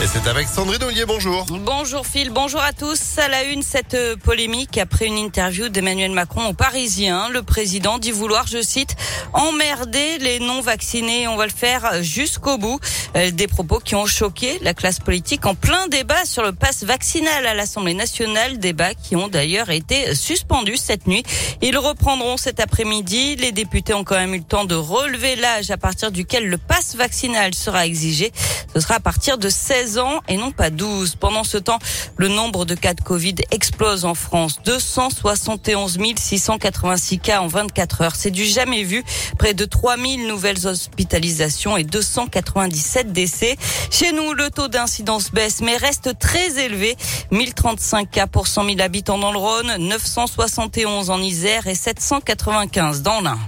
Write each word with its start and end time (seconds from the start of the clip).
Et 0.00 0.06
c'est 0.06 0.28
avec 0.28 0.46
Sandrine 0.46 0.84
Ollier, 0.84 1.04
bonjour. 1.06 1.44
Bonjour 1.50 2.06
Phil, 2.06 2.30
bonjour 2.30 2.60
à 2.60 2.72
tous. 2.72 3.18
À 3.18 3.26
la 3.26 3.42
une, 3.42 3.62
cette 3.62 3.94
euh, 3.94 4.14
polémique 4.14 4.78
après 4.78 5.06
une 5.06 5.18
interview 5.18 5.70
d'Emmanuel 5.70 6.12
Macron 6.12 6.46
au 6.46 6.52
Parisien. 6.52 7.28
Le 7.30 7.42
président 7.42 7.98
dit 7.98 8.12
vouloir, 8.12 8.46
je 8.46 8.62
cite, 8.62 8.94
emmerder 9.32 10.18
les 10.18 10.38
non-vaccinés. 10.38 11.26
On 11.26 11.34
va 11.34 11.46
le 11.46 11.52
faire 11.52 12.00
jusqu'au 12.00 12.58
bout. 12.58 12.78
Euh, 13.16 13.32
des 13.32 13.48
propos 13.48 13.80
qui 13.80 13.96
ont 13.96 14.06
choqué 14.06 14.60
la 14.62 14.72
classe 14.72 15.00
politique 15.00 15.46
en 15.46 15.56
plein 15.56 15.88
débat 15.88 16.24
sur 16.24 16.44
le 16.44 16.52
pass 16.52 16.84
vaccinal 16.84 17.44
à 17.44 17.54
l'Assemblée 17.54 17.94
nationale. 17.94 18.58
Débats 18.58 18.94
qui 18.94 19.16
ont 19.16 19.26
d'ailleurs 19.26 19.70
été 19.70 20.14
suspendus 20.14 20.76
cette 20.76 21.08
nuit. 21.08 21.24
Ils 21.60 21.76
reprendront 21.76 22.36
cet 22.36 22.60
après-midi. 22.60 23.34
Les 23.34 23.50
députés 23.50 23.94
ont 23.94 24.04
quand 24.04 24.16
même 24.16 24.34
eu 24.34 24.38
le 24.38 24.44
temps 24.44 24.64
de 24.64 24.76
relever 24.76 25.34
l'âge 25.34 25.72
à 25.72 25.76
partir 25.76 26.12
duquel 26.12 26.46
le 26.46 26.56
pass 26.56 26.94
vaccinal 26.94 27.52
sera 27.52 27.84
exigé. 27.84 28.30
Ce 28.74 28.80
sera 28.80 28.96
à 28.96 29.00
partir 29.00 29.38
de 29.38 29.48
16 29.48 29.87
et 30.28 30.36
non 30.36 30.52
pas 30.52 30.70
12. 30.70 31.16
Pendant 31.16 31.44
ce 31.44 31.56
temps, 31.56 31.78
le 32.16 32.28
nombre 32.28 32.64
de 32.64 32.74
cas 32.74 32.94
de 32.94 33.00
Covid 33.00 33.36
explose 33.50 34.04
en 34.04 34.14
France. 34.14 34.60
271 34.64 35.98
686 36.16 37.18
cas 37.18 37.40
en 37.40 37.46
24 37.46 38.02
heures. 38.02 38.16
C'est 38.16 38.30
du 38.30 38.44
jamais 38.44 38.82
vu. 38.82 39.02
Près 39.38 39.54
de 39.54 39.64
3000 39.64 40.26
nouvelles 40.26 40.66
hospitalisations 40.66 41.76
et 41.76 41.84
297 41.84 43.12
décès. 43.12 43.56
Chez 43.90 44.12
nous, 44.12 44.34
le 44.34 44.50
taux 44.50 44.68
d'incidence 44.68 45.30
baisse 45.30 45.60
mais 45.60 45.76
reste 45.76 46.18
très 46.18 46.58
élevé. 46.58 46.96
1035 47.30 48.10
cas 48.10 48.26
pour 48.26 48.46
100 48.46 48.64
000 48.66 48.80
habitants 48.80 49.18
dans 49.18 49.32
le 49.32 49.38
Rhône, 49.38 49.76
971 49.78 51.10
en 51.10 51.20
Isère 51.20 51.66
et 51.66 51.74
795 51.74 53.02
dans 53.02 53.20
l'Ain. 53.20 53.38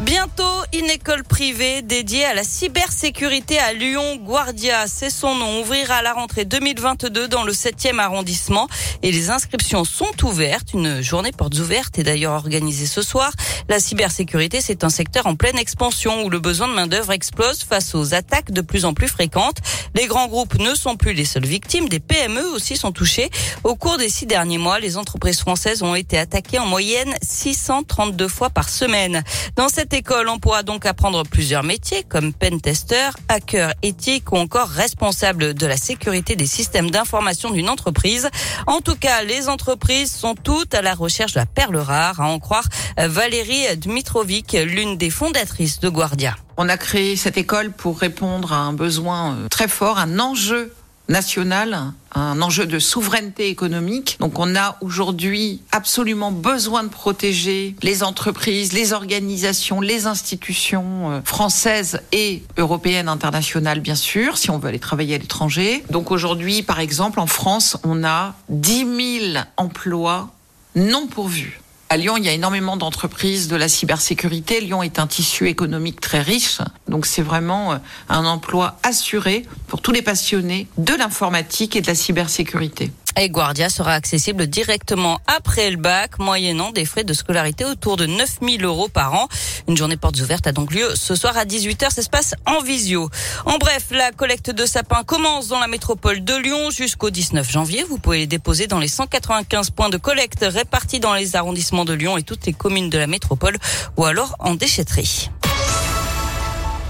Bientôt, 0.00 0.44
une 0.72 0.88
école 0.88 1.24
privée 1.24 1.82
dédiée 1.82 2.24
à 2.24 2.32
la 2.32 2.42
cybersécurité 2.42 3.58
à 3.58 3.74
Lyon, 3.74 4.16
Guardia, 4.16 4.86
c'est 4.86 5.10
son 5.10 5.34
nom, 5.34 5.60
ouvrira 5.60 5.96
à 5.96 6.02
la 6.02 6.14
rentrée 6.14 6.46
2022 6.46 7.28
dans 7.28 7.44
le 7.44 7.52
7e 7.52 7.98
arrondissement 7.98 8.66
et 9.02 9.12
les 9.12 9.28
inscriptions 9.28 9.84
sont 9.84 10.24
ouvertes. 10.24 10.72
Une 10.72 11.02
journée 11.02 11.32
portes 11.32 11.58
ouvertes 11.58 11.98
est 11.98 12.02
d'ailleurs 12.02 12.32
organisée 12.32 12.86
ce 12.86 13.02
soir. 13.02 13.30
La 13.68 13.78
cybersécurité, 13.78 14.62
c'est 14.62 14.84
un 14.84 14.88
secteur 14.88 15.26
en 15.26 15.34
pleine 15.34 15.58
expansion 15.58 16.24
où 16.24 16.30
le 16.30 16.38
besoin 16.38 16.68
de 16.68 16.72
main-d'œuvre 16.72 17.12
explose 17.12 17.62
face 17.62 17.94
aux 17.94 18.14
attaques 18.14 18.52
de 18.52 18.62
plus 18.62 18.86
en 18.86 18.94
plus 18.94 19.08
fréquentes. 19.08 19.58
Les 19.94 20.06
grands 20.06 20.28
groupes 20.28 20.58
ne 20.58 20.74
sont 20.74 20.96
plus 20.96 21.12
les 21.12 21.26
seules 21.26 21.44
victimes, 21.44 21.90
des 21.90 22.00
PME 22.00 22.48
aussi 22.54 22.76
sont 22.76 22.92
touchées. 22.92 23.28
Au 23.64 23.76
cours 23.76 23.98
des 23.98 24.08
six 24.08 24.24
derniers 24.24 24.56
mois, 24.56 24.80
les 24.80 24.96
entreprises 24.96 25.40
françaises 25.40 25.82
ont 25.82 25.94
été 25.94 26.16
attaquées 26.16 26.58
en 26.58 26.66
moyenne 26.66 27.12
632 27.20 28.28
fois 28.28 28.48
par 28.48 28.70
semaine. 28.70 29.22
Dans 29.56 29.68
cette 29.68 29.89
école, 29.92 30.28
on 30.28 30.38
pourra 30.38 30.62
donc 30.62 30.86
apprendre 30.86 31.22
plusieurs 31.24 31.62
métiers 31.62 32.04
comme 32.08 32.32
pentester, 32.32 33.10
hacker 33.28 33.72
éthique 33.82 34.32
ou 34.32 34.36
encore 34.36 34.68
responsable 34.68 35.54
de 35.54 35.66
la 35.66 35.76
sécurité 35.76 36.36
des 36.36 36.46
systèmes 36.46 36.90
d'information 36.90 37.50
d'une 37.50 37.68
entreprise. 37.68 38.28
En 38.66 38.80
tout 38.80 38.96
cas, 38.96 39.22
les 39.22 39.48
entreprises 39.48 40.12
sont 40.12 40.34
toutes 40.34 40.74
à 40.74 40.82
la 40.82 40.94
recherche 40.94 41.34
de 41.34 41.40
la 41.40 41.46
perle 41.46 41.76
rare, 41.76 42.20
à 42.20 42.28
en 42.28 42.38
croire 42.38 42.68
Valérie 42.96 43.76
Dmitrovic, 43.76 44.56
l'une 44.64 44.96
des 44.96 45.10
fondatrices 45.10 45.80
de 45.80 45.88
Guardia. 45.88 46.36
On 46.56 46.68
a 46.68 46.76
créé 46.76 47.16
cette 47.16 47.38
école 47.38 47.72
pour 47.72 47.98
répondre 47.98 48.52
à 48.52 48.56
un 48.56 48.74
besoin 48.74 49.32
euh, 49.32 49.48
très 49.48 49.66
fort, 49.66 49.98
un 49.98 50.18
enjeu 50.18 50.74
national, 51.10 51.92
un 52.14 52.40
enjeu 52.40 52.66
de 52.66 52.78
souveraineté 52.78 53.48
économique. 53.48 54.16
Donc 54.20 54.38
on 54.38 54.56
a 54.56 54.76
aujourd'hui 54.80 55.60
absolument 55.72 56.32
besoin 56.32 56.84
de 56.84 56.88
protéger 56.88 57.74
les 57.82 58.02
entreprises, 58.02 58.72
les 58.72 58.92
organisations, 58.92 59.80
les 59.80 60.06
institutions 60.06 61.10
euh, 61.10 61.20
françaises 61.24 62.00
et 62.12 62.42
européennes, 62.56 63.08
internationales 63.08 63.80
bien 63.80 63.94
sûr, 63.94 64.38
si 64.38 64.50
on 64.50 64.58
veut 64.58 64.68
aller 64.68 64.78
travailler 64.78 65.16
à 65.16 65.18
l'étranger. 65.18 65.84
Donc 65.90 66.10
aujourd'hui, 66.10 66.62
par 66.62 66.80
exemple, 66.80 67.20
en 67.20 67.26
France, 67.26 67.76
on 67.84 68.04
a 68.04 68.34
10 68.48 69.20
000 69.32 69.44
emplois 69.56 70.30
non 70.76 71.08
pourvus. 71.08 71.60
À 71.92 71.96
Lyon, 71.96 72.16
il 72.16 72.24
y 72.24 72.28
a 72.28 72.32
énormément 72.32 72.76
d'entreprises 72.76 73.48
de 73.48 73.56
la 73.56 73.68
cybersécurité. 73.68 74.60
Lyon 74.60 74.80
est 74.84 75.00
un 75.00 75.08
tissu 75.08 75.48
économique 75.48 76.00
très 76.00 76.22
riche. 76.22 76.60
Donc 76.86 77.04
c'est 77.04 77.20
vraiment 77.20 77.72
euh, 77.72 77.76
un 78.08 78.26
emploi 78.26 78.78
assuré 78.84 79.44
pour 79.66 79.82
tous 79.82 79.90
les 79.90 80.00
passionnés 80.00 80.68
de 80.78 80.94
l'informatique 80.94 81.74
et 81.74 81.80
de 81.80 81.88
la 81.88 81.96
cybersécurité. 81.96 82.92
Et 83.22 83.28
Guardia 83.28 83.68
sera 83.68 83.92
accessible 83.92 84.46
directement 84.46 85.20
après 85.26 85.70
le 85.70 85.76
bac, 85.76 86.18
moyennant 86.18 86.72
des 86.72 86.86
frais 86.86 87.04
de 87.04 87.12
scolarité 87.12 87.66
autour 87.66 87.98
de 87.98 88.06
9000 88.06 88.64
euros 88.64 88.88
par 88.88 89.12
an. 89.12 89.28
Une 89.68 89.76
journée 89.76 89.98
portes 89.98 90.18
ouvertes 90.20 90.46
a 90.46 90.52
donc 90.52 90.72
lieu 90.72 90.88
ce 90.94 91.14
soir 91.14 91.36
à 91.36 91.44
18h. 91.44 91.90
Ça 91.90 92.00
se 92.00 92.08
passe 92.08 92.34
en 92.46 92.62
visio. 92.62 93.10
En 93.44 93.58
bref, 93.58 93.88
la 93.90 94.10
collecte 94.12 94.50
de 94.50 94.64
sapins 94.64 95.02
commence 95.02 95.48
dans 95.48 95.60
la 95.60 95.66
métropole 95.66 96.24
de 96.24 96.34
Lyon 96.34 96.70
jusqu'au 96.70 97.10
19 97.10 97.50
janvier. 97.50 97.84
Vous 97.84 97.98
pouvez 97.98 98.20
les 98.20 98.26
déposer 98.26 98.66
dans 98.68 98.78
les 98.78 98.88
195 98.88 99.68
points 99.68 99.90
de 99.90 99.98
collecte 99.98 100.46
répartis 100.48 100.98
dans 100.98 101.12
les 101.12 101.36
arrondissements 101.36 101.84
de 101.84 101.92
Lyon 101.92 102.16
et 102.16 102.22
toutes 102.22 102.46
les 102.46 102.54
communes 102.54 102.88
de 102.88 102.96
la 102.96 103.06
métropole 103.06 103.58
ou 103.98 104.06
alors 104.06 104.34
en 104.38 104.54
déchetterie. 104.54 105.28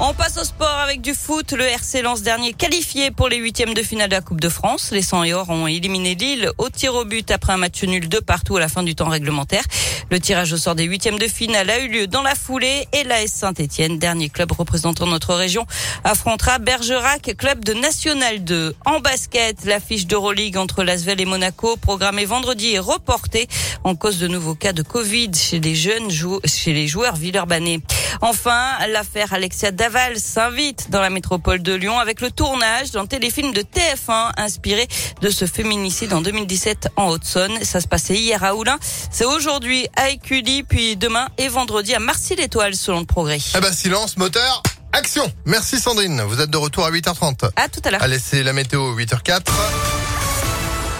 On 0.00 0.12
passe 0.12 0.38
au 0.38 0.44
sport 0.44 0.80
avec 0.82 1.02
du 1.02 1.14
foot. 1.14 1.52
Le 1.52 1.64
RC 1.64 2.02
lance 2.02 2.22
dernier 2.22 2.52
qualifié 2.52 3.12
pour 3.12 3.28
les 3.28 3.36
huitièmes 3.36 3.74
de 3.74 3.82
finale 3.82 4.08
de 4.08 4.16
la 4.16 4.20
Coupe 4.20 4.40
de 4.40 4.48
France. 4.48 4.90
Les 4.90 5.02
100 5.02 5.24
et 5.24 5.34
or 5.34 5.48
ont 5.50 5.68
éliminé 5.68 6.16
Lille 6.16 6.50
au 6.58 6.68
tir 6.68 6.96
au 6.96 7.04
but 7.04 7.30
après 7.30 7.52
un 7.52 7.58
match 7.58 7.84
nul 7.84 8.08
de 8.08 8.18
partout 8.18 8.56
à 8.56 8.60
la 8.60 8.68
fin 8.68 8.82
du 8.82 8.96
temps 8.96 9.08
réglementaire. 9.08 9.62
Le 10.10 10.20
tirage 10.20 10.52
au 10.52 10.56
sort 10.56 10.74
des 10.74 10.84
huitièmes 10.84 11.18
de 11.18 11.26
finale 11.26 11.70
a 11.70 11.78
eu 11.80 11.88
lieu 11.88 12.06
dans 12.06 12.22
la 12.22 12.34
foulée 12.34 12.86
et 12.92 13.04
l'AS 13.04 13.28
Saint-Etienne, 13.28 13.98
dernier 13.98 14.28
club 14.28 14.52
représentant 14.52 15.06
notre 15.06 15.34
région, 15.34 15.66
affrontera 16.04 16.58
Bergerac, 16.58 17.34
club 17.36 17.64
de 17.64 17.72
National 17.72 18.44
2. 18.44 18.74
En 18.84 19.00
basket, 19.00 19.64
l'affiche 19.64 20.06
d'Euroleague 20.06 20.56
entre 20.56 20.84
Lasvel 20.84 21.20
et 21.20 21.24
Monaco, 21.24 21.76
programmée 21.76 22.26
vendredi, 22.26 22.74
est 22.74 22.78
reportée 22.78 23.48
en 23.82 23.94
cause 23.94 24.18
de 24.18 24.28
nouveaux 24.28 24.54
cas 24.54 24.72
de 24.72 24.82
Covid 24.82 25.30
chez 25.34 25.58
les 25.60 25.74
jeunes, 25.74 26.10
chez 26.44 26.72
les 26.72 26.86
joueurs 26.86 27.16
villeurbanais. 27.16 27.80
Enfin, 28.20 28.62
l'affaire 28.88 29.32
Alexia 29.32 29.70
Daval 29.70 30.18
s'invite 30.18 30.90
dans 30.90 31.00
la 31.00 31.10
métropole 31.10 31.62
de 31.62 31.74
Lyon 31.74 31.98
avec 31.98 32.20
le 32.20 32.30
tournage 32.30 32.90
d'un 32.92 33.06
téléfilm 33.06 33.52
de 33.52 33.62
TF1 33.62 34.32
inspiré 34.36 34.86
de 35.20 35.30
ce 35.30 35.46
féminicide 35.46 36.12
en 36.12 36.20
2017 36.20 36.88
en 36.96 37.08
Haute-Saône. 37.08 37.62
Ça 37.62 37.80
se 37.80 37.88
passait 37.88 38.14
hier 38.14 38.44
à 38.44 38.54
Oulin. 38.54 38.78
C'est 39.10 39.24
aujourd'hui 39.24 39.88
à 39.96 40.10
Écully, 40.10 40.62
puis 40.62 40.96
demain 40.96 41.26
et 41.38 41.48
vendredi 41.48 41.94
à 41.94 41.98
Marcy-l'Étoile 41.98 42.74
selon 42.74 43.00
le 43.00 43.06
progrès. 43.06 43.38
Eh 43.56 43.60
ben, 43.60 43.72
silence, 43.72 44.16
moteur. 44.16 44.62
Action 44.92 45.30
Merci 45.44 45.80
Sandrine, 45.80 46.22
vous 46.22 46.40
êtes 46.40 46.50
de 46.50 46.56
retour 46.56 46.86
à 46.86 46.90
8h30. 46.92 47.50
À 47.56 47.68
tout 47.68 47.80
à 47.84 47.90
l'heure. 47.90 48.02
Allez, 48.02 48.20
c'est 48.20 48.44
la 48.44 48.52
météo 48.52 48.96
8h04. 48.96 49.40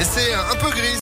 Et 0.00 0.04
c'est 0.04 0.32
un 0.32 0.56
peu 0.56 0.70
gris. 0.70 0.96